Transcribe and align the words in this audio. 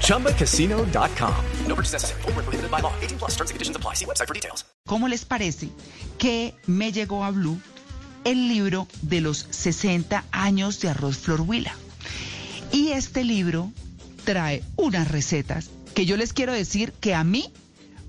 ChumbaCasino.com. 0.00 1.34
No 1.66 1.74
purchase 1.74 1.92
necessary. 1.92 2.22
Full 2.22 2.32
prohibited 2.32 2.70
by 2.70 2.80
law. 2.80 2.92
18 3.00 3.18
plus 3.18 3.32
terms 3.36 3.50
and 3.50 3.56
conditions 3.56 3.76
apply. 3.76 3.94
See 3.94 4.06
website 4.06 4.28
for 4.28 4.34
details. 4.34 4.64
¿Cómo 4.86 5.08
les 5.08 5.24
parece 5.24 5.70
que 6.18 6.54
me 6.66 6.92
llegó 6.92 7.24
a 7.24 7.30
Blue 7.30 7.58
el 8.24 8.48
libro 8.48 8.86
de 9.02 9.20
los 9.20 9.46
60 9.50 10.24
años 10.30 10.80
de 10.80 10.90
arroz 10.90 11.16
Flor 11.18 11.40
Huila? 11.40 11.74
Y 12.70 12.92
este 12.92 13.24
libro 13.24 13.72
trae 14.24 14.62
unas 14.76 15.10
recetas 15.10 15.70
que 15.94 16.06
yo 16.06 16.16
les 16.16 16.32
quiero 16.32 16.52
decir 16.52 16.92
que 16.92 17.14
a 17.14 17.24
mí 17.24 17.52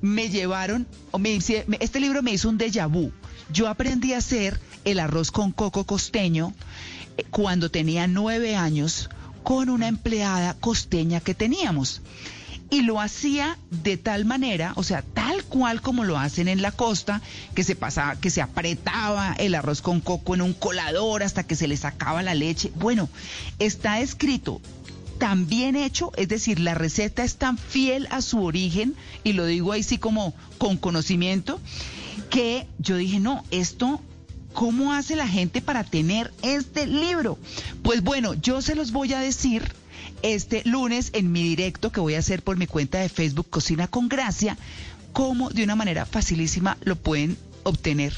me 0.01 0.29
llevaron, 0.29 0.87
o 1.11 1.19
me, 1.19 1.35
este 1.35 1.99
libro 1.99 2.21
me 2.23 2.31
hizo 2.31 2.49
un 2.49 2.57
déjà 2.57 2.87
vu. 2.87 3.11
Yo 3.51 3.67
aprendí 3.67 4.13
a 4.13 4.17
hacer 4.17 4.59
el 4.83 4.99
arroz 4.99 5.31
con 5.31 5.51
coco 5.51 5.85
costeño 5.85 6.53
eh, 7.17 7.23
cuando 7.29 7.69
tenía 7.69 8.07
nueve 8.07 8.55
años 8.55 9.09
con 9.45 9.69
una 9.69 9.87
empleada 9.87 10.55
costeña 10.55 11.21
que 11.21 11.35
teníamos. 11.35 12.01
Y 12.71 12.81
lo 12.81 12.99
hacía 12.99 13.59
de 13.69 13.95
tal 13.95 14.25
manera, 14.25 14.73
o 14.75 14.81
sea, 14.81 15.03
tal 15.03 15.43
cual 15.43 15.83
como 15.83 16.03
lo 16.03 16.17
hacen 16.17 16.47
en 16.47 16.63
la 16.63 16.71
costa, 16.71 17.21
que 17.53 17.63
se 17.63 17.75
pasaba, 17.75 18.15
que 18.15 18.31
se 18.31 18.41
apretaba 18.41 19.35
el 19.37 19.53
arroz 19.53 19.83
con 19.83 20.01
coco 20.01 20.33
en 20.33 20.41
un 20.41 20.53
colador 20.53 21.21
hasta 21.21 21.43
que 21.43 21.55
se 21.55 21.67
le 21.67 21.77
sacaba 21.77 22.23
la 22.23 22.33
leche. 22.33 22.71
Bueno, 22.75 23.07
está 23.59 23.99
escrito 23.99 24.61
tan 25.19 25.47
bien 25.47 25.75
hecho, 25.75 26.11
es 26.17 26.27
decir, 26.27 26.59
la 26.59 26.73
receta 26.73 27.23
es 27.23 27.35
tan 27.35 27.59
fiel 27.59 28.07
a 28.09 28.23
su 28.23 28.43
origen, 28.43 28.95
y 29.23 29.33
lo 29.33 29.45
digo 29.45 29.73
ahí 29.73 29.83
sí 29.83 29.99
como 29.99 30.33
con 30.57 30.77
conocimiento, 30.77 31.61
que 32.31 32.65
yo 32.79 32.97
dije, 32.97 33.19
no, 33.19 33.43
esto, 33.51 34.01
¿cómo 34.55 34.93
hace 34.93 35.15
la 35.15 35.27
gente 35.27 35.61
para 35.61 35.83
tener 35.83 36.33
este 36.41 36.87
libro? 36.87 37.37
Pues 37.83 38.01
bueno, 38.01 38.33
yo 38.33 38.61
se 38.61 38.73
los 38.73 38.91
voy 38.91 39.13
a 39.13 39.19
decir 39.19 39.61
este 40.23 40.63
lunes 40.65 41.11
en 41.13 41.31
mi 41.31 41.43
directo 41.43 41.91
que 41.91 41.99
voy 41.99 42.15
a 42.15 42.19
hacer 42.19 42.41
por 42.41 42.57
mi 42.57 42.65
cuenta 42.65 42.99
de 42.99 43.09
Facebook 43.09 43.49
Cocina 43.49 43.87
con 43.87 44.07
Gracia, 44.09 44.57
cómo 45.11 45.49
de 45.49 45.63
una 45.63 45.75
manera 45.75 46.05
facilísima 46.05 46.77
lo 46.83 46.95
pueden 46.95 47.37
obtener 47.63 48.13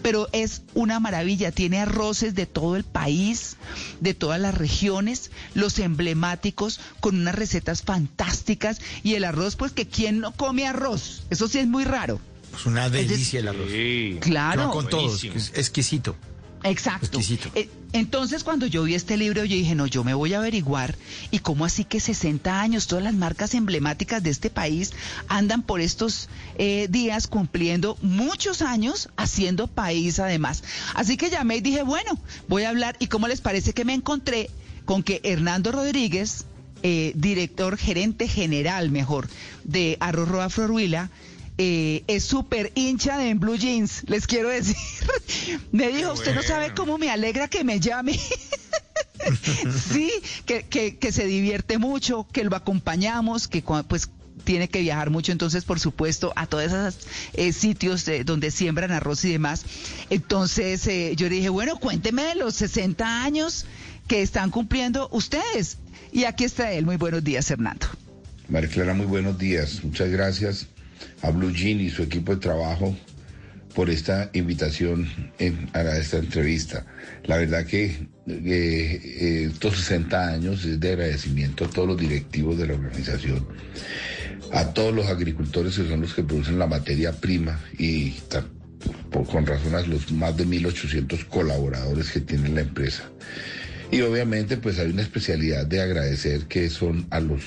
pero 0.00 0.28
es 0.32 0.62
una 0.74 0.98
maravilla. 1.00 1.52
Tiene 1.52 1.78
arroces 1.78 2.34
de 2.34 2.46
todo 2.46 2.76
el 2.76 2.82
país, 2.82 3.56
de 4.00 4.14
todas 4.14 4.40
las 4.40 4.54
regiones, 4.54 5.30
los 5.54 5.78
emblemáticos, 5.78 6.80
con 7.00 7.20
unas 7.20 7.34
recetas 7.34 7.82
fantásticas. 7.82 8.80
Y 9.02 9.14
el 9.14 9.24
arroz, 9.24 9.54
pues 9.54 9.72
que 9.72 9.86
quién 9.86 10.18
no 10.18 10.32
come 10.32 10.66
arroz. 10.66 11.24
Eso 11.30 11.46
sí 11.46 11.58
es 11.58 11.68
muy 11.68 11.84
raro. 11.84 12.20
Es 12.54 12.66
una 12.66 12.88
delicia 12.88 13.40
el 13.40 13.48
arroz. 13.48 13.70
Claro. 14.20 14.70
con 14.70 14.88
todos, 14.88 15.24
es 15.24 15.52
exquisito. 15.54 16.16
Exacto. 16.64 17.18
Eh, 17.54 17.68
entonces, 17.92 18.44
cuando 18.44 18.66
yo 18.66 18.84
vi 18.84 18.94
este 18.94 19.16
libro, 19.16 19.44
yo 19.44 19.56
dije, 19.56 19.74
no, 19.74 19.86
yo 19.86 20.04
me 20.04 20.14
voy 20.14 20.34
a 20.34 20.38
averiguar. 20.38 20.94
¿Y 21.30 21.40
cómo 21.40 21.64
así 21.64 21.84
que 21.84 22.00
60 22.00 22.60
años, 22.60 22.86
todas 22.86 23.04
las 23.04 23.14
marcas 23.14 23.54
emblemáticas 23.54 24.22
de 24.22 24.30
este 24.30 24.48
país 24.48 24.92
andan 25.28 25.62
por 25.62 25.80
estos 25.80 26.28
eh, 26.56 26.86
días 26.88 27.26
cumpliendo 27.26 27.98
muchos 28.00 28.62
años 28.62 29.08
haciendo 29.16 29.66
país 29.66 30.20
además? 30.20 30.62
Así 30.94 31.16
que 31.16 31.30
llamé 31.30 31.56
y 31.56 31.60
dije, 31.60 31.82
bueno, 31.82 32.18
voy 32.48 32.62
a 32.62 32.70
hablar. 32.70 32.96
¿Y 32.98 33.08
cómo 33.08 33.28
les 33.28 33.40
parece 33.40 33.72
que 33.72 33.84
me 33.84 33.94
encontré 33.94 34.48
con 34.84 35.02
que 35.02 35.20
Hernando 35.24 35.72
Rodríguez, 35.72 36.46
eh, 36.82 37.12
director, 37.14 37.76
gerente 37.76 38.28
general, 38.28 38.90
mejor, 38.90 39.28
de 39.64 39.96
Arroz 40.00 40.28
Roa 40.28 40.48
Floruila, 40.48 41.10
eh, 41.58 42.04
es 42.06 42.24
súper 42.24 42.72
hincha 42.74 43.18
de 43.18 43.28
en 43.28 43.38
Blue 43.38 43.56
Jeans, 43.56 44.04
les 44.06 44.26
quiero 44.26 44.48
decir. 44.48 44.76
me 45.72 45.88
dijo, 45.88 46.12
usted 46.12 46.34
no 46.34 46.42
sabe 46.42 46.72
cómo 46.74 46.98
me 46.98 47.10
alegra 47.10 47.48
que 47.48 47.62
me 47.62 47.78
llame. 47.78 48.18
sí, 49.92 50.10
que, 50.46 50.64
que, 50.98 51.12
se 51.12 51.26
divierte 51.26 51.78
mucho, 51.78 52.26
que 52.32 52.44
lo 52.44 52.56
acompañamos, 52.56 53.48
que 53.48 53.62
pues 53.86 54.10
tiene 54.44 54.68
que 54.68 54.80
viajar 54.80 55.10
mucho, 55.10 55.30
entonces 55.30 55.64
por 55.64 55.78
supuesto 55.78 56.32
a 56.34 56.46
todos 56.46 56.64
esos 56.64 56.96
eh, 57.34 57.52
sitios 57.52 58.06
donde 58.24 58.50
siembran 58.50 58.90
arroz 58.90 59.24
y 59.24 59.32
demás. 59.32 59.64
Entonces 60.10 60.86
eh, 60.86 61.14
yo 61.16 61.28
le 61.28 61.36
dije, 61.36 61.48
bueno, 61.50 61.78
cuénteme 61.78 62.24
de 62.24 62.34
los 62.34 62.54
60 62.56 63.22
años 63.22 63.66
que 64.08 64.22
están 64.22 64.50
cumpliendo 64.50 65.08
ustedes. 65.12 65.76
Y 66.12 66.24
aquí 66.24 66.44
está 66.44 66.72
él. 66.72 66.86
Muy 66.86 66.96
buenos 66.96 67.22
días, 67.22 67.50
Hernando. 67.50 67.86
María 68.48 68.68
Clara, 68.68 68.94
muy 68.94 69.06
buenos 69.06 69.38
días. 69.38 69.84
Muchas 69.84 70.10
gracias 70.10 70.66
a 71.22 71.30
Blue 71.30 71.52
Jean 71.52 71.80
y 71.80 71.90
su 71.90 72.02
equipo 72.02 72.34
de 72.34 72.40
trabajo 72.40 72.96
por 73.74 73.90
esta 73.90 74.30
invitación 74.34 75.08
a 75.72 75.80
esta 75.96 76.18
entrevista. 76.18 76.84
La 77.24 77.38
verdad 77.38 77.64
que 77.64 78.06
eh, 78.26 79.48
estos 79.50 79.76
60 79.78 80.28
años 80.28 80.64
es 80.64 80.78
de 80.78 80.92
agradecimiento 80.92 81.64
a 81.64 81.70
todos 81.70 81.88
los 81.88 81.98
directivos 81.98 82.58
de 82.58 82.66
la 82.66 82.74
organización, 82.74 83.46
a 84.52 84.72
todos 84.72 84.94
los 84.94 85.06
agricultores 85.06 85.76
que 85.76 85.88
son 85.88 86.02
los 86.02 86.14
que 86.14 86.22
producen 86.22 86.58
la 86.58 86.66
materia 86.66 87.12
prima 87.12 87.58
y 87.78 88.14
con 89.30 89.46
razón 89.46 89.74
a 89.74 89.82
los 89.82 90.10
más 90.12 90.36
de 90.36 90.46
1.800 90.46 91.26
colaboradores 91.28 92.10
que 92.10 92.20
tiene 92.20 92.48
la 92.48 92.62
empresa. 92.62 93.04
Y 93.90 94.00
obviamente 94.00 94.56
pues 94.56 94.78
hay 94.78 94.90
una 94.90 95.02
especialidad 95.02 95.66
de 95.66 95.80
agradecer 95.80 96.46
que 96.46 96.70
son 96.70 97.06
a 97.10 97.20
los 97.20 97.42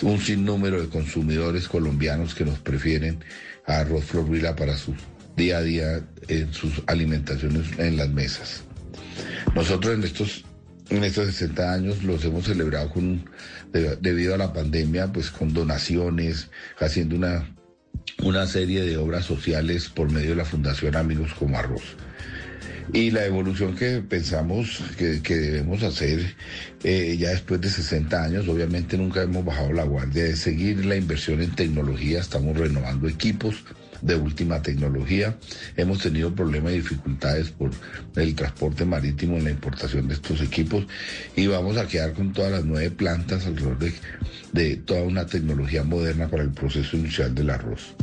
un 0.00 0.18
sinnúmero 0.20 0.80
de 0.80 0.88
consumidores 0.88 1.68
colombianos 1.68 2.34
que 2.34 2.44
nos 2.44 2.58
prefieren 2.58 3.24
a 3.66 3.78
arroz 3.78 4.04
florvila 4.04 4.56
para 4.56 4.76
su 4.76 4.94
día 5.36 5.58
a 5.58 5.62
día 5.62 6.04
en 6.28 6.52
sus 6.52 6.82
alimentaciones 6.86 7.66
en 7.78 7.96
las 7.96 8.08
mesas. 8.10 8.62
Nosotros 9.54 9.94
en 9.94 10.04
estos 10.04 10.44
en 10.90 11.04
estos 11.04 11.26
60 11.26 11.72
años 11.72 12.02
los 12.02 12.24
hemos 12.24 12.44
celebrado 12.44 12.90
con 12.90 13.24
debido 13.72 14.34
a 14.34 14.38
la 14.38 14.52
pandemia 14.52 15.12
pues 15.12 15.30
con 15.30 15.54
donaciones, 15.54 16.50
haciendo 16.78 17.16
una 17.16 17.48
una 18.22 18.46
serie 18.46 18.82
de 18.82 18.96
obras 18.96 19.24
sociales 19.24 19.88
por 19.88 20.10
medio 20.10 20.30
de 20.30 20.36
la 20.36 20.44
Fundación 20.44 20.96
Amigos 20.96 21.32
como 21.34 21.58
Arroz. 21.58 21.96
Y 22.92 23.10
la 23.10 23.24
evolución 23.24 23.74
que 23.74 24.02
pensamos 24.02 24.82
que, 24.96 25.20
debemos 25.34 25.82
hacer 25.82 26.34
eh, 26.84 27.16
ya 27.18 27.30
después 27.30 27.60
de 27.60 27.70
60 27.70 28.22
años, 28.22 28.48
obviamente 28.48 28.98
nunca 28.98 29.22
hemos 29.22 29.44
bajado 29.44 29.72
la 29.72 29.84
guardia, 29.84 30.26
es 30.26 30.40
seguir 30.40 30.84
la 30.84 30.96
inversión 30.96 31.40
en 31.40 31.54
tecnología, 31.54 32.20
estamos 32.20 32.56
renovando 32.56 33.08
equipos 33.08 33.64
de 34.02 34.16
última 34.16 34.60
tecnología. 34.60 35.38
Hemos 35.76 36.00
tenido 36.00 36.34
problemas 36.34 36.72
y 36.72 36.76
dificultades 36.76 37.50
por 37.50 37.70
el 38.16 38.34
transporte 38.34 38.84
marítimo 38.84 39.36
en 39.36 39.44
la 39.44 39.50
importación 39.50 40.08
de 40.08 40.14
estos 40.14 40.40
equipos 40.42 40.86
y 41.36 41.46
vamos 41.46 41.76
a 41.76 41.86
quedar 41.86 42.12
con 42.12 42.32
todas 42.32 42.50
las 42.50 42.64
nueve 42.64 42.90
plantas 42.90 43.46
alrededor 43.46 43.78
de, 43.78 43.92
de 44.52 44.76
toda 44.76 45.02
una 45.02 45.26
tecnología 45.26 45.84
moderna 45.84 46.28
para 46.28 46.42
el 46.42 46.50
proceso 46.50 46.96
industrial 46.96 47.34
del 47.34 47.50
arroz. 47.50 47.94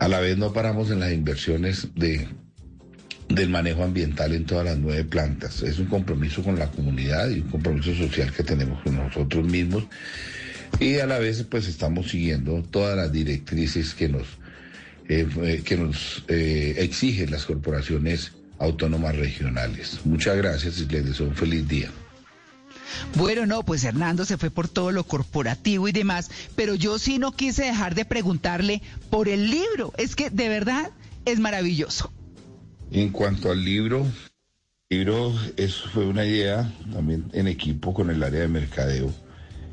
A 0.00 0.08
la 0.08 0.20
vez 0.20 0.38
no 0.38 0.52
paramos 0.52 0.90
en 0.90 1.00
las 1.00 1.12
inversiones 1.12 1.88
de 1.94 2.28
del 3.34 3.48
manejo 3.48 3.82
ambiental 3.82 4.32
en 4.34 4.44
todas 4.44 4.64
las 4.64 4.78
nueve 4.78 5.04
plantas. 5.04 5.62
Es 5.62 5.78
un 5.78 5.86
compromiso 5.86 6.42
con 6.42 6.58
la 6.58 6.70
comunidad 6.70 7.30
y 7.30 7.40
un 7.40 7.48
compromiso 7.48 7.94
social 7.94 8.32
que 8.32 8.42
tenemos 8.42 8.82
con 8.82 8.96
nosotros 8.96 9.44
mismos. 9.44 9.84
Y 10.80 10.98
a 10.98 11.06
la 11.06 11.18
vez 11.18 11.42
pues 11.44 11.68
estamos 11.68 12.10
siguiendo 12.10 12.62
todas 12.62 12.96
las 12.96 13.12
directrices 13.12 13.94
que 13.94 14.08
nos, 14.08 14.26
eh, 15.08 15.26
eh, 15.42 15.62
que 15.64 15.76
nos 15.76 16.24
eh, 16.28 16.76
exigen 16.78 17.30
las 17.30 17.44
corporaciones 17.44 18.32
autónomas 18.58 19.16
regionales. 19.16 20.00
Muchas 20.04 20.36
gracias 20.36 20.78
y 20.78 20.86
les 20.86 21.04
deseo 21.04 21.26
un 21.26 21.36
feliz 21.36 21.66
día. 21.68 21.90
Bueno, 23.14 23.46
no, 23.46 23.64
pues 23.64 23.84
Hernando 23.84 24.24
se 24.24 24.36
fue 24.36 24.50
por 24.50 24.68
todo 24.68 24.92
lo 24.92 25.04
corporativo 25.04 25.88
y 25.88 25.92
demás, 25.92 26.30
pero 26.54 26.74
yo 26.74 26.98
sí 26.98 27.18
no 27.18 27.32
quise 27.32 27.64
dejar 27.64 27.94
de 27.94 28.04
preguntarle 28.04 28.82
por 29.10 29.28
el 29.28 29.50
libro. 29.50 29.92
Es 29.96 30.14
que 30.14 30.30
de 30.30 30.48
verdad 30.48 30.90
es 31.24 31.38
maravilloso. 31.40 32.12
En 32.94 33.08
cuanto 33.08 33.50
al 33.50 33.64
libro, 33.64 34.06
el 34.90 34.98
libro 34.98 35.32
eso 35.56 35.88
fue 35.88 36.04
una 36.04 36.26
idea 36.26 36.70
también 36.92 37.24
en 37.32 37.48
equipo 37.48 37.94
con 37.94 38.10
el 38.10 38.22
área 38.22 38.40
de 38.40 38.48
mercadeo, 38.48 39.10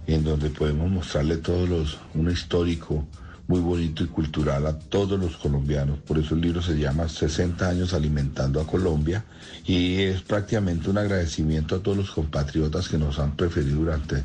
en 0.08 0.24
donde 0.24 0.50
podemos 0.50 0.90
mostrarle 0.90 1.36
todos 1.36 1.68
los, 1.68 1.98
un 2.14 2.32
histórico 2.32 3.06
muy 3.46 3.60
bonito 3.60 4.06
y 4.06 4.08
cultural 4.08 4.66
a 4.68 4.80
todos 4.80 5.20
los 5.20 5.36
colombianos. 5.36 6.00
Por 6.00 6.18
eso 6.18 6.34
el 6.34 6.40
libro 6.40 6.62
se 6.62 6.80
llama 6.80 7.10
60 7.10 7.68
años 7.68 7.94
alimentando 7.94 8.62
a 8.62 8.66
Colombia 8.66 9.26
y 9.66 10.00
es 10.04 10.22
prácticamente 10.22 10.90
un 10.90 11.00
agradecimiento 11.00 11.76
a 11.76 11.84
todos 11.84 11.98
los 11.98 12.12
compatriotas 12.12 12.88
que 12.88 12.98
nos 12.98 13.20
han 13.20 13.36
preferido 13.36 13.80
durante 13.80 14.24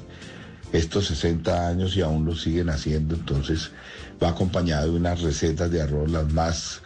estos 0.73 1.08
60 1.08 1.67
años 1.67 1.96
y 1.96 2.02
aún 2.02 2.25
lo 2.25 2.37
siguen 2.37 2.70
haciendo. 2.70 3.17
Entonces, 3.17 3.73
va 4.23 4.29
acompañado 4.29 4.93
de 4.93 4.99
unas 4.99 5.20
recetas 5.20 5.69
de 5.73 5.82
arroz 5.82 6.12
las 6.12 6.32
más 6.32 6.81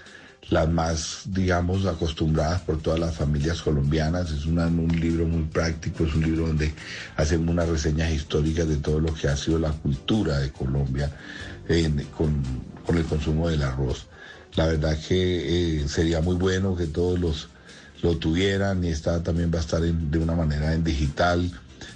las 0.51 0.69
más, 0.69 1.23
digamos, 1.27 1.85
acostumbradas 1.85 2.63
por 2.63 2.81
todas 2.81 2.99
las 2.99 3.15
familias 3.15 3.61
colombianas. 3.61 4.31
Es 4.31 4.47
un 4.47 4.89
libro 4.99 5.27
muy 5.27 5.45
práctico, 5.45 6.05
es 6.05 6.15
un 6.15 6.23
libro 6.23 6.47
donde 6.47 6.73
hacemos 7.17 7.51
unas 7.51 7.69
reseñas 7.69 8.11
históricas 8.13 8.69
de 8.69 8.77
todo 8.77 9.01
lo 9.01 9.13
que 9.15 9.29
ha 9.29 9.37
sido 9.37 9.59
la 9.59 9.73
cultura 9.73 10.39
de 10.39 10.51
Colombia 10.51 11.11
con, 12.17 12.43
el 12.97 13.05
consumo 13.05 13.49
del 13.49 13.63
arroz. 13.63 14.07
La 14.55 14.67
verdad 14.67 14.99
que 15.07 15.83
eh, 15.83 15.89
sería 15.89 16.21
muy 16.23 16.37
bueno 16.37 16.75
que 16.75 16.87
todos 16.87 17.19
los 17.19 17.49
lo 18.03 18.17
tuvieran 18.17 18.85
y 18.85 18.89
está 18.89 19.23
también 19.23 19.51
va 19.53 19.59
a 19.59 19.61
estar 19.61 19.83
de 19.83 20.19
una 20.19 20.35
manera 20.35 20.73
en 20.73 20.85
digital. 20.85 21.51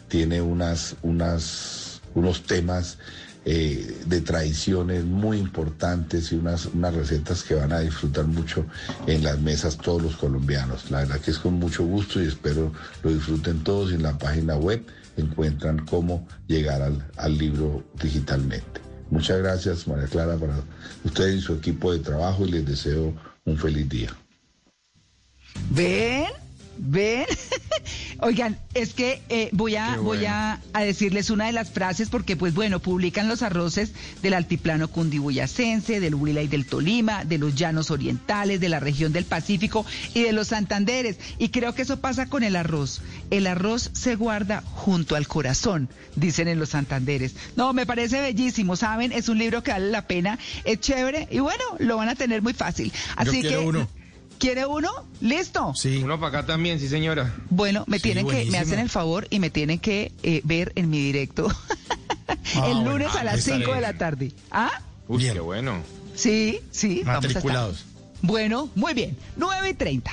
Tiene 0.08 0.42
unas, 0.42 0.96
unas, 1.02 2.00
unos 2.14 2.42
temas 2.42 2.98
eh, 3.44 4.02
de 4.06 4.20
tradiciones 4.20 5.04
muy 5.04 5.38
importantes 5.38 6.32
y 6.32 6.36
unas, 6.36 6.66
unas 6.66 6.94
recetas 6.94 7.42
que 7.42 7.54
van 7.54 7.72
a 7.72 7.80
disfrutar 7.80 8.26
mucho 8.26 8.66
en 9.06 9.24
las 9.24 9.40
mesas 9.40 9.76
todos 9.78 10.02
los 10.02 10.16
colombianos. 10.16 10.90
La 10.90 11.00
verdad 11.00 11.20
que 11.20 11.32
es 11.32 11.38
con 11.38 11.54
mucho 11.54 11.84
gusto 11.84 12.22
y 12.22 12.26
espero 12.26 12.72
lo 13.02 13.12
disfruten 13.12 13.64
todos 13.64 13.92
en 13.92 14.02
la 14.02 14.16
página 14.18 14.56
web 14.56 14.84
encuentran 15.16 15.84
cómo 15.86 16.26
llegar 16.46 16.82
al, 16.82 17.06
al 17.16 17.36
libro 17.36 17.84
digitalmente. 18.00 18.80
Muchas 19.10 19.38
gracias 19.38 19.86
María 19.86 20.06
Clara 20.06 20.36
para 20.36 20.54
ustedes 21.04 21.36
y 21.36 21.40
su 21.40 21.54
equipo 21.54 21.92
de 21.92 21.98
trabajo 21.98 22.46
y 22.46 22.50
les 22.52 22.64
deseo 22.64 23.14
un 23.44 23.58
feliz 23.58 23.88
día. 23.88 24.16
¿Ven? 25.70 26.30
¿Ven? 26.78 27.26
Oigan, 28.20 28.58
es 28.74 28.94
que 28.94 29.22
eh, 29.28 29.48
voy 29.52 29.76
a 29.76 29.96
voy 29.96 30.24
a, 30.26 30.60
decirles 30.74 31.30
una 31.30 31.46
de 31.46 31.52
las 31.52 31.70
frases 31.70 32.08
porque, 32.08 32.36
pues 32.36 32.54
bueno, 32.54 32.80
publican 32.80 33.28
los 33.28 33.42
arroces 33.42 33.92
del 34.22 34.34
altiplano 34.34 34.88
cundiboyacense, 34.88 36.00
del 36.00 36.14
Huila 36.14 36.42
y 36.42 36.48
del 36.48 36.66
Tolima, 36.66 37.24
de 37.24 37.38
los 37.38 37.54
llanos 37.54 37.90
orientales, 37.90 38.60
de 38.60 38.68
la 38.68 38.80
región 38.80 39.12
del 39.12 39.24
Pacífico 39.24 39.84
y 40.14 40.22
de 40.22 40.32
los 40.32 40.48
Santanderes. 40.48 41.18
Y 41.38 41.48
creo 41.48 41.74
que 41.74 41.82
eso 41.82 42.00
pasa 42.00 42.26
con 42.26 42.42
el 42.42 42.56
arroz. 42.56 43.02
El 43.30 43.46
arroz 43.46 43.90
se 43.92 44.16
guarda 44.16 44.62
junto 44.62 45.16
al 45.16 45.28
corazón, 45.28 45.88
dicen 46.16 46.48
en 46.48 46.58
los 46.58 46.70
Santanderes. 46.70 47.34
No, 47.56 47.72
me 47.72 47.86
parece 47.86 48.20
bellísimo, 48.20 48.76
¿saben? 48.76 49.12
Es 49.12 49.28
un 49.28 49.38
libro 49.38 49.62
que 49.62 49.72
vale 49.72 49.90
la 49.90 50.06
pena, 50.06 50.38
es 50.64 50.80
chévere 50.80 51.28
y 51.30 51.38
bueno, 51.40 51.62
lo 51.78 51.96
van 51.96 52.08
a 52.08 52.14
tener 52.14 52.42
muy 52.42 52.52
fácil. 52.52 52.92
Así 53.16 53.42
que... 53.42 53.58
Uno. 53.58 54.01
¿Quiere 54.42 54.66
uno? 54.66 54.90
¿Listo? 55.20 55.72
Sí. 55.76 56.00
Uno 56.02 56.18
para 56.18 56.40
acá 56.40 56.46
también, 56.46 56.80
sí, 56.80 56.88
señora. 56.88 57.32
Bueno, 57.48 57.84
me 57.86 58.00
tienen 58.00 58.26
que, 58.26 58.44
me 58.46 58.58
hacen 58.58 58.80
el 58.80 58.90
favor 58.90 59.28
y 59.30 59.38
me 59.38 59.50
tienen 59.50 59.78
que 59.78 60.10
eh, 60.24 60.40
ver 60.42 60.72
en 60.74 60.90
mi 60.90 60.98
directo 60.98 61.46
ah, 62.56 62.68
el 62.68 62.82
lunes 62.82 63.14
a 63.14 63.22
las 63.22 63.44
5 63.44 63.72
de 63.72 63.80
la 63.80 63.92
tarde. 63.92 64.32
¿Ah? 64.50 64.82
Uy, 65.06 65.30
qué 65.30 65.38
bueno. 65.38 65.80
Sí, 66.16 66.58
sí. 66.72 67.02
Matriculados. 67.04 67.84
Bueno, 68.20 68.68
muy 68.74 68.94
bien. 68.94 69.16
9 69.36 69.68
y 69.68 69.74
30. 69.74 70.12